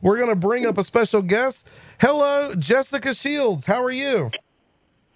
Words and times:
we're 0.00 0.16
going 0.16 0.30
to 0.30 0.36
bring 0.36 0.66
up 0.66 0.78
a 0.78 0.82
special 0.82 1.22
guest. 1.22 1.70
Hello, 2.00 2.54
Jessica 2.54 3.14
Shields. 3.14 3.66
How 3.66 3.82
are 3.82 3.90
you? 3.90 4.30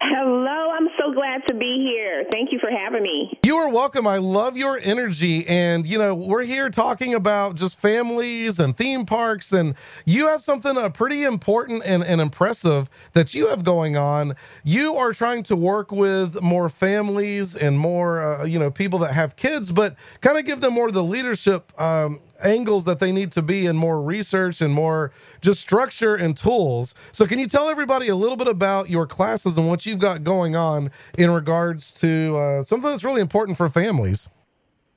Hello, 0.01 0.71
I'm 0.77 0.89
so 0.99 1.13
glad 1.13 1.41
to 1.47 1.55
be 1.55 1.83
here. 1.89 2.25
Thank 2.31 2.51
you 2.51 2.59
for 2.59 2.69
having 2.69 3.01
me. 3.01 3.39
You 3.43 3.55
are 3.55 3.69
welcome. 3.69 4.05
I 4.05 4.17
love 4.17 4.55
your 4.57 4.77
energy. 4.77 5.47
And, 5.47 5.87
you 5.87 5.97
know, 5.97 6.13
we're 6.13 6.43
here 6.43 6.69
talking 6.69 7.13
about 7.13 7.55
just 7.55 7.79
families 7.79 8.59
and 8.59 8.75
theme 8.75 9.05
parks. 9.05 9.51
And 9.51 9.73
you 10.05 10.27
have 10.27 10.41
something 10.41 10.77
uh, 10.77 10.89
pretty 10.89 11.23
important 11.23 11.83
and, 11.85 12.03
and 12.03 12.19
impressive 12.19 12.89
that 13.13 13.33
you 13.33 13.47
have 13.47 13.63
going 13.63 13.95
on. 13.95 14.35
You 14.63 14.95
are 14.95 15.13
trying 15.13 15.43
to 15.43 15.55
work 15.55 15.91
with 15.91 16.41
more 16.41 16.69
families 16.69 17.55
and 17.55 17.79
more, 17.79 18.21
uh, 18.21 18.45
you 18.45 18.59
know, 18.59 18.69
people 18.69 18.99
that 18.99 19.13
have 19.13 19.35
kids, 19.35 19.71
but 19.71 19.95
kind 20.21 20.37
of 20.37 20.45
give 20.45 20.61
them 20.61 20.73
more 20.73 20.87
of 20.87 20.93
the 20.93 21.03
leadership 21.03 21.71
um, 21.81 22.19
angles 22.43 22.85
that 22.85 22.99
they 22.99 23.11
need 23.11 23.31
to 23.33 23.41
be 23.41 23.65
in 23.65 23.75
more 23.75 24.01
research 24.01 24.61
and 24.61 24.73
more 24.73 25.11
just 25.41 25.61
structure 25.61 26.15
and 26.15 26.35
tools. 26.35 26.95
So, 27.11 27.25
can 27.25 27.39
you 27.39 27.47
tell 27.47 27.69
everybody 27.69 28.07
a 28.07 28.15
little 28.15 28.37
bit 28.37 28.47
about 28.47 28.89
your 28.89 29.07
classes 29.07 29.57
and 29.57 29.67
what 29.67 29.85
you've 29.85 29.99
got 29.99 30.23
going 30.23 30.55
on 30.55 30.91
in 31.17 31.31
regards 31.31 31.91
to 32.01 32.37
uh, 32.37 32.63
something 32.63 32.89
that's 32.89 33.03
really 33.03 33.21
important 33.21 33.57
for 33.57 33.69
families? 33.69 34.29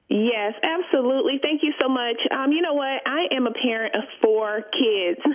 Yes, 0.09 0.55
absolutely. 0.63 1.39
Thank 1.43 1.63
you 1.63 1.75
so 1.81 1.87
much. 1.89 2.17
Um, 2.31 2.51
you 2.51 2.63
know 2.63 2.73
what? 2.73 3.03
I 3.05 3.27
am 3.31 3.47
a 3.47 3.53
parent 3.53 3.95
of 3.95 4.05
four 4.23 4.63
kids, 4.73 5.21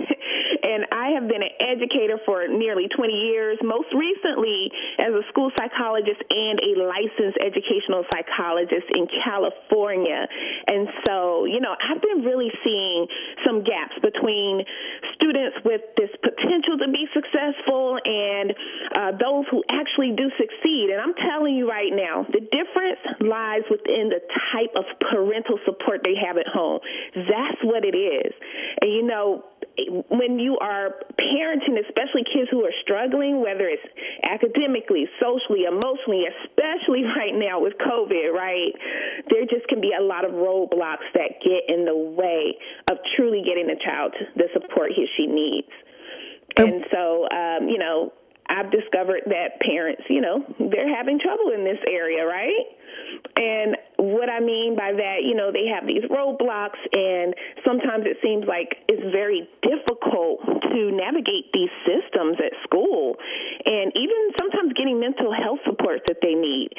I 1.14 1.22
have 1.22 1.30
been 1.30 1.46
an 1.46 1.54
educator 1.62 2.18
for 2.26 2.48
nearly 2.50 2.90
20 2.90 3.14
years, 3.14 3.58
most 3.62 3.94
recently 3.94 4.74
as 4.98 5.14
a 5.14 5.22
school 5.30 5.54
psychologist 5.54 6.18
and 6.34 6.58
a 6.58 6.72
licensed 6.90 7.38
educational 7.38 8.02
psychologist 8.10 8.90
in 8.98 9.06
California. 9.22 10.26
And 10.66 10.90
so, 11.06 11.46
you 11.46 11.62
know, 11.62 11.78
I've 11.78 12.02
been 12.02 12.26
really 12.26 12.50
seeing 12.66 13.06
some 13.46 13.62
gaps 13.62 13.94
between 14.02 14.66
students 15.14 15.58
with 15.62 15.82
this 16.02 16.10
potential 16.26 16.82
to 16.82 16.90
be 16.90 17.06
successful 17.14 18.02
and 18.02 18.50
uh, 18.98 19.12
those 19.22 19.46
who 19.54 19.62
actually 19.70 20.18
do 20.18 20.34
succeed. 20.42 20.90
And 20.90 20.98
I'm 20.98 21.14
telling 21.30 21.54
you 21.54 21.70
right 21.70 21.94
now, 21.94 22.26
the 22.26 22.42
difference 22.42 23.02
lies 23.22 23.62
within 23.70 24.10
the 24.10 24.22
type 24.50 24.64
type 24.64 24.76
of 24.76 24.86
parental 25.12 25.58
support 25.66 26.02
they 26.04 26.16
have 26.16 26.38
at 26.38 26.48
home. 26.48 26.80
That's 27.16 27.60
what 27.64 27.84
it 27.86 27.96
is. 27.96 28.34
And 28.82 28.92
you 28.92 29.04
know, 29.04 29.44
when 30.10 30.38
you 30.38 30.58
are 30.60 31.02
parenting, 31.18 31.82
especially 31.82 32.24
kids 32.30 32.50
who 32.52 32.64
are 32.64 32.76
struggling, 32.84 33.42
whether 33.42 33.68
it's 33.68 33.84
academically, 34.24 35.10
socially, 35.20 35.66
emotionally, 35.66 36.26
especially 36.30 37.04
right 37.18 37.34
now 37.34 37.60
with 37.60 37.74
COVID, 37.82 38.32
right? 38.34 38.74
There 39.30 39.46
just 39.50 39.68
can 39.68 39.82
be 39.82 39.92
a 39.98 40.04
lot 40.04 40.26
of 40.26 40.32
roadblocks 40.32 41.10
that 41.14 41.42
get 41.42 41.66
in 41.68 41.86
the 41.86 41.96
way 41.98 42.58
of 42.92 42.98
truly 43.16 43.42
getting 43.46 43.68
the 43.68 43.80
child 43.84 44.14
the 44.36 44.50
support 44.54 44.92
he 44.96 45.04
or 45.04 45.08
she 45.18 45.26
needs. 45.28 45.72
And 46.56 46.86
so, 46.92 47.28
um, 47.30 47.68
you 47.68 47.80
know, 47.80 48.14
I've 48.50 48.72
discovered 48.72 49.24
that 49.28 49.60
parents, 49.62 50.04
you 50.10 50.22
know, 50.22 50.44
they're 50.60 50.94
having 50.96 51.20
trouble 51.20 51.50
in 51.56 51.64
this 51.64 51.80
area, 51.88 52.26
right? 52.26 52.66
And 53.38 53.78
what 54.12 54.30
I 54.30 54.40
mean 54.40 54.76
by 54.76 54.92
that, 54.92 55.24
you 55.24 55.36
know, 55.36 55.52
they 55.52 55.68
have 55.72 55.88
these 55.88 56.04
roadblocks, 56.12 56.80
and 56.92 57.34
sometimes 57.66 58.06
it 58.06 58.18
seems 58.22 58.46
like 58.48 58.76
it's 58.88 59.04
very 59.12 59.48
difficult 59.64 60.44
to 60.44 60.92
navigate 60.92 61.52
these 61.54 61.72
systems 61.88 62.38
at 62.44 62.52
school, 62.64 63.16
and 63.66 63.92
even 63.96 64.32
sometimes 64.40 64.74
getting 64.74 65.00
mental 65.00 65.34
health 65.34 65.60
support 65.66 66.02
that 66.08 66.18
they 66.22 66.34
need. 66.34 66.70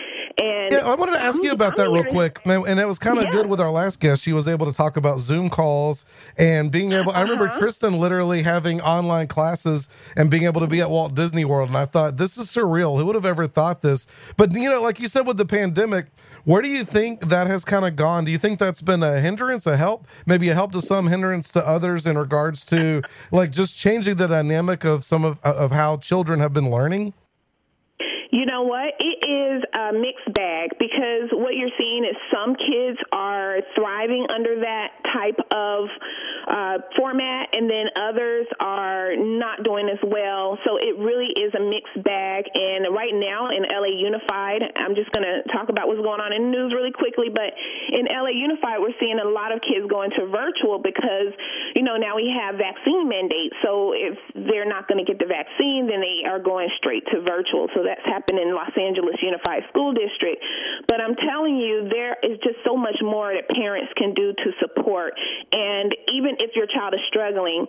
And 0.40 0.72
yeah, 0.72 0.86
I 0.86 0.94
wanted 0.94 1.12
to 1.12 1.22
ask 1.22 1.42
you 1.42 1.52
about 1.52 1.77
that 1.77 1.90
real 1.90 2.04
quick, 2.04 2.40
and 2.44 2.80
it 2.80 2.86
was 2.86 2.98
kind 2.98 3.18
of 3.18 3.24
yeah. 3.24 3.30
good 3.30 3.46
with 3.46 3.60
our 3.60 3.70
last 3.70 4.00
guest. 4.00 4.22
She 4.22 4.32
was 4.32 4.48
able 4.48 4.66
to 4.66 4.72
talk 4.72 4.96
about 4.96 5.20
Zoom 5.20 5.50
calls 5.50 6.05
and 6.38 6.70
being 6.70 6.92
able. 6.92 7.12
I 7.12 7.22
remember 7.22 7.48
uh-huh. 7.48 7.58
Tristan 7.58 7.94
literally 7.94 8.42
having 8.42 8.80
online 8.80 9.28
classes 9.28 9.88
and 10.16 10.30
being 10.30 10.44
able 10.44 10.60
to 10.60 10.66
be 10.66 10.80
at 10.80 10.90
Walt 10.90 11.14
Disney 11.14 11.44
World, 11.44 11.68
and 11.68 11.78
I 11.78 11.86
thought 11.86 12.16
this 12.16 12.36
is 12.36 12.48
surreal. 12.48 12.98
Who 12.98 13.06
would 13.06 13.14
have 13.14 13.27
ever 13.27 13.46
thought 13.46 13.82
this? 13.82 14.06
But 14.36 14.52
you 14.52 14.68
know, 14.68 14.82
like 14.82 15.00
you 15.00 15.08
said 15.08 15.27
with 15.27 15.36
the 15.36 15.46
pandemic 15.46 16.06
where 16.45 16.61
do 16.61 16.68
you 16.68 16.84
think 16.84 17.28
that 17.28 17.46
has 17.46 17.64
kind 17.64 17.86
of 17.86 17.96
gone? 17.96 18.27
Do 18.27 18.33
you 18.33 18.36
think 18.36 18.58
that's 18.58 18.83
been 18.83 19.02
a 19.02 19.18
hindrance, 19.18 19.66
a 19.66 19.78
help, 19.78 20.06
maybe 20.27 20.51
a 20.51 20.55
help 20.55 20.72
to 20.72 20.83
some, 20.83 21.06
hindrance 21.06 21.51
to 21.52 21.66
others 21.66 22.06
in 22.06 22.18
regards 22.18 22.66
to 22.66 23.02
like 23.33 23.51
just 23.51 23.77
changing 23.77 24.16
the 24.16 24.27
dynamic 24.27 24.84
of 24.84 25.05
some 25.05 25.24
of 25.24 25.40
of 25.42 25.70
how 25.70 25.96
children 25.96 26.40
have 26.40 26.52
been 26.52 26.68
learning? 26.74 27.14
You 28.34 28.46
know 28.50 28.67
what? 28.67 28.98
It 28.98 29.18
is 29.22 29.62
a 29.70 29.95
mixed 29.95 30.27
bag 30.34 30.74
because 30.83 31.30
what 31.30 31.55
you're 31.55 31.70
seeing 31.78 32.02
is 32.02 32.18
some 32.34 32.58
kids 32.58 32.98
are 33.14 33.62
thriving 33.78 34.27
under 34.27 34.58
that 34.58 34.90
type 35.14 35.39
of 35.55 35.86
uh, 36.50 36.83
format, 36.98 37.55
and 37.55 37.70
then 37.70 37.95
others 37.95 38.50
are 38.58 39.14
not 39.14 39.62
doing 39.62 39.86
as 39.86 40.02
well. 40.02 40.58
So 40.67 40.83
it 40.83 40.98
really 40.98 41.30
is 41.30 41.55
a 41.55 41.62
mixed 41.62 41.95
bag. 42.02 42.50
And 42.50 42.90
right 42.90 43.14
now 43.14 43.55
in 43.55 43.70
LA 43.70 43.95
Unified, 44.02 44.66
I'm 44.83 44.98
just 44.98 45.14
going 45.14 45.22
to 45.22 45.46
talk 45.55 45.70
about 45.70 45.86
what's 45.86 46.02
going 46.02 46.18
on 46.18 46.34
in 46.34 46.51
the 46.51 46.52
news 46.58 46.74
really 46.74 46.90
quickly. 46.90 47.30
But 47.30 47.55
in 47.95 48.11
LA 48.11 48.34
Unified, 48.34 48.83
we're 48.83 48.98
seeing 48.98 49.22
a 49.22 49.30
lot 49.30 49.55
of 49.55 49.62
kids 49.62 49.86
going 49.86 50.11
to 50.18 50.27
virtual 50.27 50.83
because, 50.83 51.30
you 51.78 51.86
know, 51.86 51.95
now 51.95 52.18
we 52.18 52.27
have 52.34 52.58
vaccine 52.58 53.06
mandates. 53.06 53.55
So 53.62 53.95
if 53.95 54.18
they're 54.34 54.66
not 54.66 54.90
going 54.90 54.98
to 54.98 55.06
get 55.06 55.22
the 55.22 55.30
vaccine, 55.30 55.86
then 55.86 56.02
they 56.02 56.27
are 56.27 56.42
going 56.42 56.66
straight 56.83 57.06
to 57.14 57.22
virtual. 57.22 57.70
So 57.78 57.86
that's 57.86 58.02
happening 58.02 58.23
in 58.33 58.55
Los 58.55 58.73
Angeles 58.77 59.17
Unified 59.20 59.62
School 59.68 59.92
District. 59.92 60.40
But 60.89 61.01
I'm 61.01 61.14
telling 61.17 61.57
you, 61.57 61.89
there 61.89 62.17
is 62.23 62.39
just 62.40 62.58
so 62.64 62.77
much 62.77 62.96
more 63.02 63.33
that 63.33 63.48
parents 63.55 63.92
can 63.96 64.14
do 64.14 64.33
to 64.33 64.48
support. 64.61 65.14
And 65.52 65.92
even 66.12 66.36
if 66.40 66.57
your 66.57 66.67
child 66.67 66.95
is 66.95 67.05
struggling, 67.08 67.67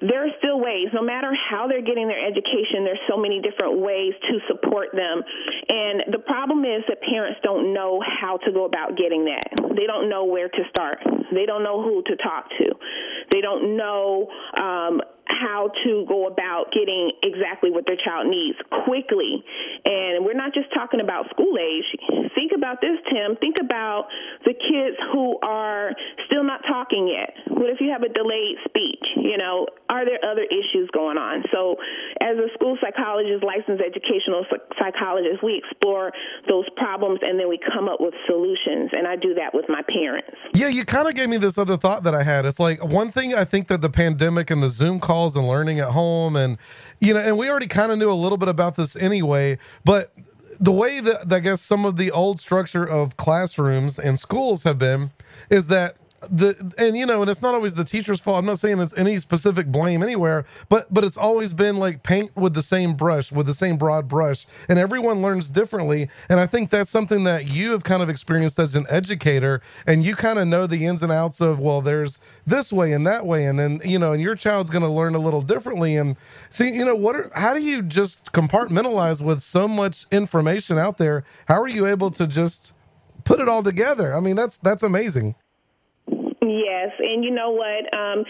there 0.00 0.24
are 0.24 0.32
still 0.38 0.60
ways, 0.60 0.88
no 0.94 1.02
matter 1.02 1.32
how 1.34 1.66
they're 1.68 1.84
getting 1.84 2.08
their 2.08 2.24
education, 2.24 2.84
there's 2.84 3.02
so 3.08 3.16
many 3.16 3.40
different 3.40 3.80
ways 3.80 4.14
to 4.30 4.40
support 4.48 4.88
them. 4.92 5.22
And 5.68 6.14
the 6.14 6.22
problem 6.22 6.64
is 6.64 6.82
that 6.88 7.02
parents 7.02 7.40
don't 7.42 7.74
know 7.74 8.00
how 8.00 8.38
to 8.44 8.52
go 8.52 8.64
about 8.64 8.96
getting 8.96 9.26
that. 9.26 9.48
They 9.76 9.86
don't 9.86 10.08
know 10.08 10.24
where 10.24 10.48
to 10.48 10.62
start. 10.70 10.98
They 11.32 11.46
don't 11.46 11.62
know 11.62 11.82
who 11.82 12.02
to 12.06 12.16
talk 12.16 12.48
to. 12.58 12.66
They 13.30 13.40
don't 13.40 13.76
know 13.76 14.28
um, 14.56 15.00
how 15.28 15.70
to 15.84 16.04
go 16.08 16.26
about 16.26 16.72
getting 16.72 17.12
exactly 17.22 17.70
what 17.70 17.84
their 17.86 17.96
child 17.96 18.26
needs 18.26 18.58
quickly. 18.84 19.44
Just 20.58 20.74
talking 20.74 20.98
about 20.98 21.30
school 21.30 21.54
age. 21.54 21.86
Think 22.34 22.50
about 22.50 22.80
this, 22.80 22.98
Tim. 23.06 23.36
Think 23.36 23.56
about 23.62 24.10
the 24.44 24.54
kids 24.54 24.98
who 25.12 25.38
are 25.38 25.94
still 26.26 26.42
not 26.42 26.62
talking 26.66 27.06
yet. 27.06 27.30
What 27.46 27.70
if 27.70 27.78
you 27.80 27.90
have 27.94 28.02
a 28.02 28.10
delayed 28.10 28.58
speech? 28.66 29.06
You 29.14 29.38
know, 29.38 29.66
are 29.88 30.04
there 30.04 30.18
other 30.26 30.42
issues 30.42 30.90
going 30.90 31.16
on? 31.16 31.44
So, 31.52 31.76
as 32.20 32.36
a 32.38 32.50
school 32.54 32.76
psychologist, 32.82 33.44
licensed 33.44 33.82
educational 33.82 34.46
psychologist, 34.78 35.42
we 35.42 35.62
explore 35.62 36.10
those 36.48 36.66
problems 36.76 37.20
and 37.22 37.38
then 37.38 37.48
we 37.48 37.58
come 37.58 37.88
up 37.88 38.00
with 38.00 38.14
solutions. 38.26 38.90
And 38.90 39.06
I 39.06 39.14
do 39.14 39.34
that 39.34 39.54
with 39.54 39.66
my 39.68 39.82
parents. 39.86 40.34
Yeah, 40.54 40.68
you 40.68 40.84
kind 40.84 41.06
of 41.06 41.14
gave 41.14 41.28
me 41.28 41.36
this 41.36 41.58
other 41.58 41.76
thought 41.76 42.02
that 42.02 42.14
I 42.14 42.24
had. 42.24 42.46
It's 42.46 42.58
like 42.58 42.82
one 42.82 43.10
thing 43.12 43.34
I 43.34 43.44
think 43.44 43.68
that 43.68 43.80
the 43.80 43.90
pandemic 43.90 44.50
and 44.50 44.62
the 44.62 44.70
Zoom 44.70 44.98
calls 44.98 45.36
and 45.36 45.46
learning 45.46 45.78
at 45.78 45.90
home 45.90 46.34
and 46.36 46.58
you 47.00 47.14
know 47.14 47.20
and 47.20 47.36
we 47.38 47.48
already 47.48 47.66
kind 47.66 47.92
of 47.92 47.98
knew 47.98 48.10
a 48.10 48.14
little 48.14 48.38
bit 48.38 48.48
about 48.48 48.76
this 48.76 48.96
anyway 48.96 49.58
but 49.84 50.12
the 50.60 50.72
way 50.72 51.00
that 51.00 51.32
I 51.32 51.40
guess 51.40 51.60
some 51.60 51.84
of 51.84 51.96
the 51.96 52.10
old 52.10 52.40
structure 52.40 52.84
of 52.84 53.16
classrooms 53.16 53.98
and 53.98 54.18
schools 54.18 54.64
have 54.64 54.78
been 54.78 55.10
is 55.50 55.68
that 55.68 55.96
the 56.30 56.74
and 56.78 56.96
you 56.96 57.06
know 57.06 57.20
and 57.20 57.30
it's 57.30 57.42
not 57.42 57.54
always 57.54 57.74
the 57.74 57.84
teacher's 57.84 58.20
fault. 58.20 58.38
I'm 58.38 58.46
not 58.46 58.58
saying 58.58 58.78
it's 58.80 58.96
any 58.98 59.18
specific 59.18 59.68
blame 59.68 60.02
anywhere 60.02 60.44
but 60.68 60.92
but 60.92 61.04
it's 61.04 61.16
always 61.16 61.52
been 61.52 61.76
like 61.76 62.02
paint 62.02 62.36
with 62.36 62.54
the 62.54 62.62
same 62.62 62.94
brush 62.94 63.30
with 63.30 63.46
the 63.46 63.54
same 63.54 63.76
broad 63.76 64.08
brush 64.08 64.46
and 64.68 64.78
everyone 64.78 65.22
learns 65.22 65.48
differently 65.48 66.08
and 66.28 66.40
i 66.40 66.46
think 66.46 66.70
that's 66.70 66.90
something 66.90 67.24
that 67.24 67.50
you 67.50 67.70
have 67.72 67.84
kind 67.84 68.02
of 68.02 68.08
experienced 68.08 68.58
as 68.58 68.74
an 68.74 68.84
educator 68.88 69.60
and 69.86 70.04
you 70.04 70.16
kind 70.16 70.38
of 70.38 70.48
know 70.48 70.66
the 70.66 70.86
ins 70.86 71.02
and 71.02 71.12
outs 71.12 71.40
of 71.40 71.60
well 71.60 71.80
there's 71.80 72.18
this 72.46 72.72
way 72.72 72.92
and 72.92 73.06
that 73.06 73.24
way 73.24 73.44
and 73.44 73.58
then 73.58 73.78
you 73.84 73.98
know 73.98 74.12
and 74.12 74.22
your 74.22 74.34
child's 74.34 74.70
going 74.70 74.82
to 74.82 74.88
learn 74.88 75.14
a 75.14 75.18
little 75.18 75.42
differently 75.42 75.96
and 75.96 76.16
see 76.50 76.72
you 76.74 76.84
know 76.84 76.94
what 76.94 77.16
are, 77.16 77.30
how 77.34 77.54
do 77.54 77.60
you 77.60 77.82
just 77.82 78.32
compartmentalize 78.32 79.20
with 79.20 79.40
so 79.40 79.68
much 79.68 80.06
information 80.10 80.78
out 80.78 80.98
there? 80.98 81.24
How 81.46 81.60
are 81.60 81.68
you 81.68 81.86
able 81.86 82.10
to 82.12 82.26
just 82.26 82.74
put 83.24 83.40
it 83.40 83.48
all 83.48 83.62
together? 83.62 84.14
I 84.14 84.20
mean 84.20 84.36
that's 84.36 84.58
that's 84.58 84.82
amazing 84.82 85.34
Yes, 86.48 86.90
and 86.98 87.24
you 87.24 87.30
know 87.30 87.50
what? 87.50 87.92
Um, 87.92 88.24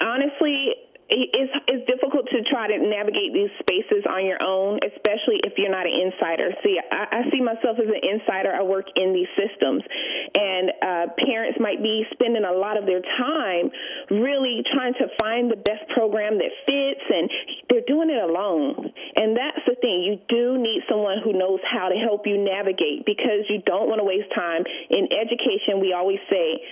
honestly, 0.00 0.74
it's 1.12 1.52
it's 1.68 1.84
difficult 1.84 2.24
to 2.32 2.40
try 2.48 2.68
to 2.72 2.78
navigate 2.80 3.36
these 3.36 3.52
spaces 3.60 4.08
on 4.08 4.24
your 4.24 4.40
own, 4.40 4.80
especially 4.80 5.44
if 5.44 5.52
you're 5.60 5.70
not 5.70 5.84
an 5.84 5.92
insider. 5.92 6.56
See, 6.64 6.80
I, 6.80 7.20
I 7.20 7.30
see 7.30 7.44
myself 7.44 7.76
as 7.76 7.88
an 7.88 8.00
insider. 8.00 8.48
I 8.48 8.62
work 8.62 8.88
in 8.96 9.12
these 9.12 9.28
systems, 9.36 9.84
and 10.32 10.72
uh, 10.80 11.06
parents 11.20 11.60
might 11.60 11.82
be 11.82 12.08
spending 12.16 12.44
a 12.44 12.56
lot 12.56 12.80
of 12.80 12.86
their 12.88 13.04
time 13.20 13.68
really 14.08 14.64
trying 14.72 14.94
to 15.04 15.06
find 15.20 15.52
the 15.52 15.60
best 15.60 15.84
program 15.92 16.40
that 16.40 16.52
fits, 16.64 17.04
and 17.04 17.28
they're 17.68 17.86
doing 17.86 18.08
it 18.08 18.22
alone. 18.22 18.88
And 19.16 19.36
that's 19.36 19.60
the 19.68 19.76
thing. 19.76 20.00
You 20.08 20.16
do 20.32 20.56
need 20.56 20.80
someone 20.88 21.20
who 21.20 21.36
knows 21.36 21.60
how 21.68 21.92
to 21.92 21.96
help 21.96 22.24
you 22.24 22.40
navigate 22.40 23.04
because 23.04 23.44
you 23.52 23.60
don't 23.66 23.88
want 23.88 24.00
to 24.00 24.06
waste 24.08 24.32
time 24.32 24.64
in 24.88 25.12
education. 25.12 25.80
We 25.80 25.92
always 25.92 26.20
say 26.30 26.64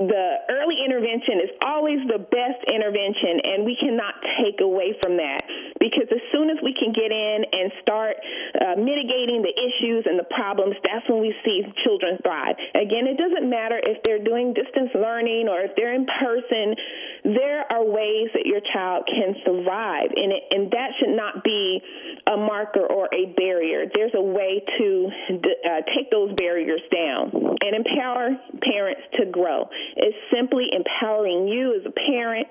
the 0.00 0.26
early 0.48 0.80
intervention 0.80 1.44
is 1.44 1.52
always 1.64 2.00
the 2.08 2.18
best 2.18 2.60
intervention, 2.66 3.40
and 3.44 3.64
we 3.64 3.76
cannot 3.76 4.16
take 4.40 4.60
away 4.60 4.96
from 5.02 5.16
that 5.20 5.44
because 5.78 6.08
as 6.12 6.24
soon 6.32 6.48
as 6.48 6.56
we 6.64 6.72
can 6.72 6.92
get 6.92 7.12
in 7.12 7.44
and 7.52 7.72
start 7.80 8.16
uh, 8.56 8.76
mitigating 8.80 9.44
the 9.44 9.52
issues 9.52 10.04
and 10.08 10.16
the 10.18 10.28
problems, 10.32 10.76
that's 10.84 11.04
when 11.08 11.20
we 11.20 11.34
see 11.44 11.64
children 11.84 12.18
thrive. 12.24 12.56
Again, 12.76 13.08
it 13.08 13.16
doesn't 13.16 13.48
matter 13.48 13.80
if 13.80 14.02
they're 14.04 14.22
doing 14.22 14.52
distance 14.52 14.90
learning 14.94 15.48
or 15.48 15.60
if 15.60 15.76
they're 15.76 15.94
in 15.94 16.06
person, 16.06 16.76
there 17.24 17.64
are 17.68 17.84
ways 17.84 18.32
that 18.32 18.44
your 18.44 18.60
child 18.72 19.04
can 19.04 19.36
thrive, 19.44 20.10
and, 20.16 20.32
it, 20.32 20.42
and 20.50 20.70
that 20.72 20.96
should 21.00 21.16
not 21.16 21.44
be 21.44 21.80
a 22.26 22.36
marker 22.36 22.84
or 22.86 23.08
a 23.12 23.32
barrier. 23.36 23.84
There's 23.92 24.14
a 24.14 24.22
way 24.22 24.64
to 24.78 24.88
uh, 25.28 25.84
take 25.96 26.10
those 26.10 26.32
barriers 26.36 26.80
down 26.92 27.32
and 27.60 27.76
empower 27.76 28.36
parents 28.62 29.02
to 29.18 29.26
grow. 29.26 29.59
It's 29.96 30.16
simply 30.32 30.66
empowering 30.72 31.48
you 31.48 31.74
as 31.78 31.86
a 31.86 31.92
parent 31.92 32.46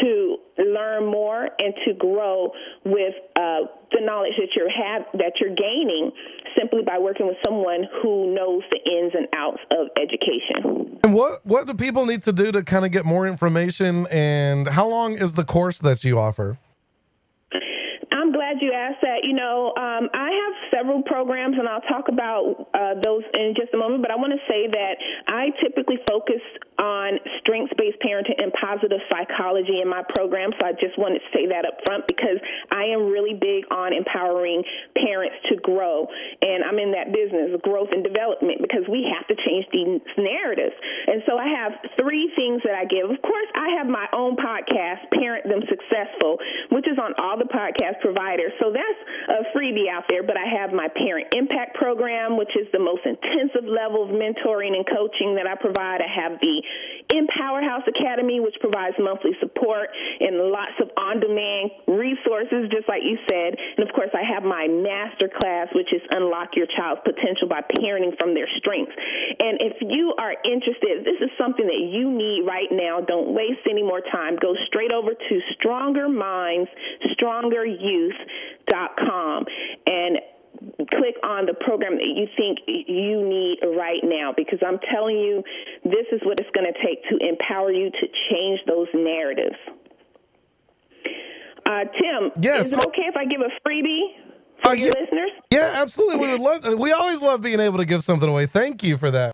to 0.00 0.36
learn 0.58 1.06
more 1.06 1.48
and 1.58 1.74
to 1.86 1.94
grow 1.94 2.52
with 2.84 3.14
uh, 3.36 3.66
the 3.90 4.00
knowledge 4.00 4.34
that 4.38 4.48
you're 4.54 4.70
have 4.70 5.02
that 5.14 5.34
you're 5.40 5.54
gaining 5.54 6.12
simply 6.56 6.82
by 6.82 6.98
working 6.98 7.26
with 7.26 7.36
someone 7.44 7.84
who 8.02 8.34
knows 8.34 8.62
the 8.70 8.78
ins 8.78 9.12
and 9.14 9.26
outs 9.34 9.60
of 9.70 9.88
education. 9.96 10.98
And 11.04 11.14
what 11.14 11.44
what 11.44 11.66
do 11.66 11.74
people 11.74 12.06
need 12.06 12.22
to 12.24 12.32
do 12.32 12.52
to 12.52 12.62
kind 12.62 12.84
of 12.84 12.92
get 12.92 13.04
more 13.04 13.26
information? 13.26 14.06
And 14.10 14.68
how 14.68 14.88
long 14.88 15.14
is 15.14 15.34
the 15.34 15.44
course 15.44 15.78
that 15.78 16.04
you 16.04 16.18
offer? 16.18 16.58
Glad 18.50 18.66
you 18.66 18.72
asked 18.74 19.02
that. 19.02 19.22
You 19.22 19.34
know, 19.34 19.70
um, 19.78 20.10
I 20.10 20.26
have 20.34 20.54
several 20.74 21.02
programs, 21.06 21.54
and 21.54 21.68
I'll 21.68 21.86
talk 21.86 22.10
about 22.10 22.66
uh, 22.74 22.98
those 22.98 23.22
in 23.32 23.54
just 23.54 23.70
a 23.74 23.78
moment. 23.78 24.02
But 24.02 24.10
I 24.10 24.16
want 24.16 24.34
to 24.34 24.42
say 24.50 24.66
that 24.66 24.98
I 25.30 25.54
typically 25.62 26.02
focus 26.10 26.42
on 26.82 27.22
strengths 27.38 27.70
based 27.78 28.02
parenting 28.02 28.42
and 28.42 28.50
positive 28.58 28.98
psychology 29.06 29.78
in 29.78 29.86
my 29.86 30.02
program. 30.18 30.50
So 30.58 30.66
I 30.66 30.74
just 30.82 30.98
wanted 30.98 31.22
to 31.22 31.30
say 31.30 31.46
that 31.46 31.62
up 31.62 31.78
front 31.86 32.10
because 32.10 32.42
I 32.74 32.90
am 32.90 33.06
really 33.06 33.38
big 33.38 33.70
on 33.70 33.94
empowering 33.94 34.66
parents 34.98 35.38
to 35.52 35.60
grow. 35.62 36.10
And 36.42 36.66
I'm 36.66 36.82
in 36.82 36.90
that 36.90 37.14
business, 37.14 37.54
growth 37.62 37.94
and 37.94 38.02
development, 38.02 38.66
because 38.66 38.82
we 38.90 39.06
have 39.06 39.30
to 39.30 39.36
change 39.46 39.68
these 39.70 40.02
narratives. 40.18 40.74
And 41.06 41.22
so 41.22 41.38
I 41.38 41.46
have 41.54 41.78
three 41.94 42.32
things 42.34 42.66
that 42.66 42.74
I 42.74 42.82
give. 42.88 43.06
Of 43.06 43.22
course, 43.22 43.50
I 43.54 43.78
have 43.78 43.86
my 43.86 44.10
own 44.10 44.34
podcast, 44.34 45.06
Parent 45.14 45.46
Them 45.46 45.62
Successful, 45.70 46.39
all 47.30 47.38
the 47.38 47.46
podcast 47.46 48.02
providers. 48.02 48.50
So 48.58 48.74
that's 48.74 49.00
a 49.30 49.56
freebie 49.56 49.86
out 49.86 50.02
there. 50.10 50.26
But 50.26 50.36
I 50.36 50.50
have 50.58 50.74
my 50.74 50.88
Parent 50.98 51.30
Impact 51.34 51.76
Program, 51.78 52.36
which 52.36 52.50
is 52.58 52.66
the 52.72 52.82
most 52.82 53.06
intensive 53.06 53.70
level 53.70 54.02
of 54.02 54.10
mentoring 54.10 54.74
and 54.74 54.82
coaching 54.82 55.38
that 55.38 55.46
I 55.46 55.54
provide. 55.54 56.02
I 56.02 56.10
have 56.10 56.40
the 56.42 56.62
Empower 57.14 57.62
House 57.62 57.84
Academy, 57.86 58.40
which 58.40 58.54
provides 58.60 58.96
monthly 58.98 59.32
support 59.40 59.90
and 60.20 60.50
lots 60.50 60.76
of 60.80 60.88
on 60.96 61.20
demand 61.20 61.70
resources, 61.88 62.70
just 62.70 62.88
like 62.88 63.02
you 63.02 63.18
said. 63.30 63.54
And 63.76 63.86
of 63.86 63.94
course, 63.94 64.10
I 64.14 64.22
have 64.22 64.42
my 64.42 64.68
master 64.68 65.28
class, 65.28 65.68
which 65.74 65.92
is 65.92 66.02
Unlock 66.10 66.54
Your 66.54 66.66
Child's 66.76 67.02
Potential 67.04 67.48
by 67.48 67.62
Parenting 67.78 68.16
from 68.18 68.34
Their 68.34 68.48
Strengths. 68.58 68.94
And 69.38 69.58
if 69.60 69.76
you 69.80 70.14
are 70.18 70.34
interested, 70.44 71.04
this 71.04 71.18
is 71.20 71.30
something 71.38 71.66
that 71.66 71.82
you 71.90 72.10
need 72.10 72.46
right 72.46 72.70
now. 72.70 73.00
Don't 73.00 73.34
waste 73.34 73.66
any 73.68 73.82
more 73.82 74.00
time. 74.00 74.36
Go 74.40 74.54
straight 74.66 74.92
over 74.92 75.10
to 75.14 75.34
Stronger 75.58 76.08
Minds, 76.08 76.70
Stronger 77.12 77.64
Youth.com. 77.64 79.44
And 79.86 80.18
click 80.90 81.16
on 81.22 81.46
the 81.46 81.54
program 81.54 81.96
that 81.96 82.06
you 82.06 82.26
think 82.36 82.58
you 82.66 83.22
need 83.26 83.58
right 83.76 84.02
now 84.02 84.32
because 84.36 84.58
I'm 84.66 84.78
telling 84.92 85.18
you, 85.18 85.42
this 85.84 86.06
is 86.12 86.20
what 86.24 86.40
it's 86.40 86.50
going 86.54 86.66
to 86.66 86.76
take 86.84 87.02
to 87.10 87.16
empower 87.26 87.72
you 87.72 87.90
to 87.90 88.06
change 88.30 88.60
those 88.66 88.88
narratives. 88.94 89.56
Uh, 91.66 91.84
Tim, 92.00 92.32
yes. 92.40 92.66
is 92.66 92.72
it 92.72 92.86
okay 92.86 93.06
if 93.06 93.16
I 93.16 93.24
give 93.24 93.40
a 93.40 93.50
freebie 93.66 94.16
for 94.62 94.70
uh, 94.70 94.74
your 94.74 94.88
yeah, 94.88 95.00
listeners? 95.00 95.30
Yeah, 95.52 95.72
absolutely. 95.74 96.18
We 96.18 96.28
would 96.28 96.40
love. 96.40 96.78
We 96.78 96.92
always 96.92 97.20
love 97.20 97.42
being 97.42 97.60
able 97.60 97.78
to 97.78 97.84
give 97.84 98.02
something 98.02 98.28
away. 98.28 98.46
Thank 98.46 98.82
you 98.82 98.96
for 98.96 99.10
that. 99.10 99.32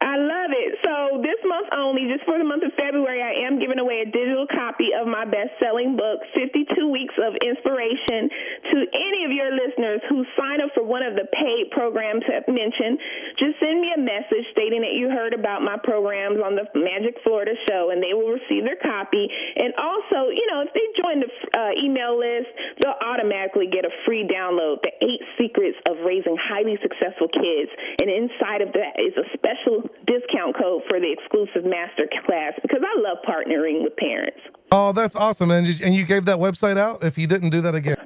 I 0.00 0.16
love 0.16 0.50
it. 0.50 0.78
So 0.84 1.22
this 1.22 1.40
month 1.44 1.68
only, 1.88 2.04
just 2.04 2.28
for 2.28 2.36
the 2.36 2.44
month 2.44 2.60
of 2.60 2.76
February, 2.76 3.24
I 3.24 3.48
am 3.48 3.56
giving 3.56 3.80
away 3.80 4.04
a 4.04 4.08
digital 4.12 4.44
copy 4.44 4.92
of 4.92 5.08
my 5.08 5.24
best-selling 5.24 5.96
book, 5.96 6.20
52 6.36 6.68
Weeks 6.92 7.16
of 7.16 7.32
Inspiration, 7.40 8.28
to 8.28 8.76
any 8.92 9.24
of 9.24 9.32
your 9.32 9.48
listeners 9.56 10.04
who 10.12 10.28
sign 10.36 10.60
up 10.60 10.76
for 10.76 10.84
one 10.84 11.00
of 11.00 11.16
the 11.16 11.24
paid 11.32 11.72
programs 11.72 12.28
I've 12.28 12.44
mentioned. 12.44 13.00
Just 13.40 13.56
send 13.56 13.80
me 13.80 13.88
a 13.96 14.00
message 14.00 14.44
stating 14.52 14.84
that 14.84 14.92
you 14.92 15.08
heard 15.08 15.32
about 15.32 15.64
my 15.64 15.80
programs 15.80 16.36
on 16.44 16.60
the 16.60 16.68
Magic 16.76 17.16
Florida 17.24 17.56
show, 17.64 17.88
and 17.88 18.04
they 18.04 18.12
will 18.12 18.36
receive 18.36 18.68
their 18.68 18.76
copy. 18.76 19.24
And 19.56 19.72
also, 19.80 20.28
you 20.28 20.44
know, 20.52 20.60
if 20.60 20.70
they 20.76 20.84
join 21.00 21.24
the 21.24 21.30
uh, 21.56 21.72
email 21.80 22.20
list, 22.20 22.52
they'll 22.84 23.00
automatically 23.00 23.72
get 23.72 23.88
a 23.88 23.92
free 24.04 24.28
download, 24.28 24.84
The 24.84 24.92
Eight 25.00 25.24
Secrets 25.40 25.80
of 25.88 26.04
Raising 26.04 26.36
Highly 26.36 26.76
Successful 26.84 27.32
Kids. 27.32 27.72
And 28.04 28.12
inside 28.12 28.60
of 28.60 28.76
that 28.76 29.00
is 29.00 29.16
a 29.16 29.24
special 29.32 29.88
discount 30.04 30.52
code 30.52 30.84
for 30.92 31.00
the 31.00 31.08
exclusive 31.08 31.64
master 31.78 32.08
class 32.26 32.52
because 32.62 32.80
I 32.82 33.00
love 33.00 33.18
partnering 33.26 33.82
with 33.82 33.96
parents. 33.96 34.38
Oh, 34.70 34.92
that's 34.92 35.16
awesome. 35.16 35.50
And, 35.50 35.66
and 35.80 35.94
you 35.94 36.04
gave 36.04 36.26
that 36.26 36.38
website 36.38 36.76
out 36.78 37.02
if 37.04 37.16
you 37.18 37.26
didn't 37.26 37.50
do 37.50 37.60
that 37.62 37.74
again? 37.74 37.96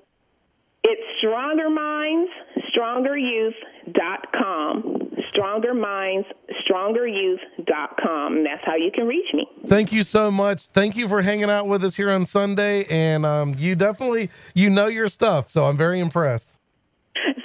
It's 0.85 1.03
Stronger 1.19 1.71
Minds, 1.71 2.31
StrongerYouth.com. 2.75 4.99
Stronger 5.29 5.75
Minds, 5.75 6.27
StrongerYouth.com. 6.69 8.45
That's 8.45 8.65
how 8.65 8.75
you 8.77 8.91
can 8.93 9.07
reach 9.07 9.33
me. 9.33 9.47
Thank 9.67 9.93
you 9.93 10.03
so 10.03 10.31
much. 10.31 10.67
Thank 10.67 10.97
you 10.97 11.09
for 11.09 11.23
hanging 11.23 11.51
out 11.51 11.69
with 11.69 11.85
us 11.85 11.97
here 11.97 12.11
on 12.11 12.25
Sunday. 12.25 12.85
And 12.91 13.25
um, 13.25 13.55
you 13.57 13.75
definitely, 13.77 14.31
you 14.55 14.71
know 14.71 14.87
your 14.89 15.09
stuff. 15.09 15.51
So 15.51 15.65
I'm 15.65 15.77
very 15.77 16.01
impressed. 16.01 16.59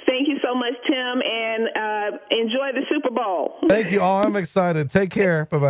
Thank 0.06 0.26
you 0.26 0.38
so 0.42 0.54
much, 0.54 0.72
Tim, 0.86 1.22
and 1.22 1.68
uh, 1.76 2.18
enjoy 2.30 2.72
the 2.74 2.82
Super 2.88 3.10
Bowl. 3.10 3.56
Thank 3.68 3.92
you 3.92 4.00
all. 4.00 4.24
I'm 4.24 4.36
excited. 4.36 4.90
Take 4.90 5.10
care. 5.10 5.44
Bye 5.46 5.58
bye. 5.58 5.66